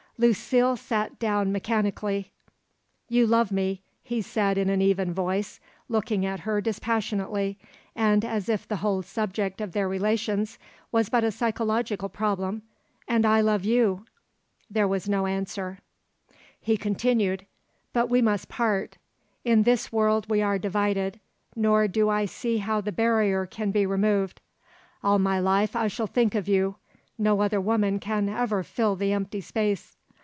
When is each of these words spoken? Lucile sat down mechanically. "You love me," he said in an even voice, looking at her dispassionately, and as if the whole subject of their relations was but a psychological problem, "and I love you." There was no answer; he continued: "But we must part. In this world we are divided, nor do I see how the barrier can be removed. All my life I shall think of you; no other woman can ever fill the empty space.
Lucile 0.17 0.77
sat 0.77 1.17
down 1.17 1.51
mechanically. 1.51 2.31
"You 3.09 3.25
love 3.25 3.51
me," 3.51 3.81
he 4.03 4.21
said 4.21 4.55
in 4.55 4.69
an 4.69 4.79
even 4.79 5.11
voice, 5.15 5.59
looking 5.89 6.27
at 6.27 6.41
her 6.41 6.61
dispassionately, 6.61 7.57
and 7.95 8.23
as 8.23 8.47
if 8.47 8.67
the 8.67 8.75
whole 8.75 9.01
subject 9.01 9.59
of 9.59 9.71
their 9.71 9.89
relations 9.89 10.59
was 10.91 11.09
but 11.09 11.23
a 11.23 11.31
psychological 11.31 12.07
problem, 12.07 12.61
"and 13.07 13.25
I 13.25 13.41
love 13.41 13.65
you." 13.65 14.05
There 14.69 14.87
was 14.87 15.09
no 15.09 15.25
answer; 15.25 15.79
he 16.59 16.77
continued: 16.77 17.47
"But 17.91 18.07
we 18.07 18.21
must 18.21 18.47
part. 18.47 18.97
In 19.43 19.63
this 19.63 19.91
world 19.91 20.29
we 20.29 20.39
are 20.43 20.59
divided, 20.59 21.19
nor 21.55 21.87
do 21.87 22.09
I 22.09 22.25
see 22.25 22.59
how 22.59 22.79
the 22.79 22.91
barrier 22.91 23.47
can 23.47 23.71
be 23.71 23.87
removed. 23.87 24.39
All 25.03 25.17
my 25.17 25.39
life 25.39 25.75
I 25.75 25.87
shall 25.87 26.05
think 26.05 26.35
of 26.35 26.47
you; 26.47 26.75
no 27.17 27.41
other 27.41 27.59
woman 27.59 27.97
can 27.99 28.29
ever 28.29 28.61
fill 28.61 28.95
the 28.95 29.13
empty 29.13 29.41
space. 29.41 29.97